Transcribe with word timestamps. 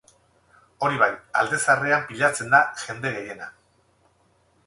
Hori 0.85 0.95
bai, 1.01 1.09
alde 1.41 1.59
zaharrean 1.65 2.07
pilatzen 2.09 2.49
da 2.55 2.61
jende 2.85 3.11
gehiena. 3.19 3.51